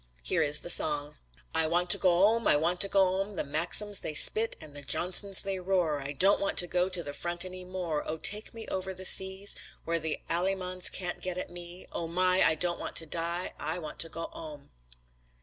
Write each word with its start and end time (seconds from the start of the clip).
Here 0.23 0.41
is 0.41 0.61
the 0.61 0.71
song: 0.71 1.17
I 1.53 1.67
want 1.67 1.91
to 1.91 1.99
go 1.99 2.25
'ome 2.29 2.47
I 2.47 2.55
want 2.55 2.81
to 2.81 2.87
go 2.87 3.19
'ome 3.21 3.35
The 3.35 3.43
Maxims 3.43 3.99
they 3.99 4.15
spit 4.15 4.55
And 4.59 4.75
the 4.75 4.81
Johnsons 4.81 5.43
they 5.43 5.59
roar 5.59 5.99
I 6.01 6.13
don't 6.13 6.41
want 6.41 6.57
to 6.57 6.65
go 6.65 6.89
to 6.89 7.03
the 7.03 7.13
front 7.13 7.45
any 7.45 7.63
more 7.63 8.03
Oh 8.07 8.17
take 8.17 8.51
me 8.51 8.67
over 8.69 8.95
the 8.95 9.05
seas 9.05 9.55
Where 9.85 9.99
the 9.99 10.19
Alley 10.27 10.55
mans 10.55 10.89
can't 10.89 11.21
get 11.21 11.37
at 11.37 11.51
me 11.51 11.85
Oh 11.91 12.07
my; 12.07 12.41
I 12.41 12.55
don't 12.55 12.79
want 12.79 12.95
to 12.95 13.05
die, 13.05 13.53
I 13.59 13.77
want 13.77 13.99
to 13.99 14.09
go 14.09 14.31
'ome. 14.33 14.71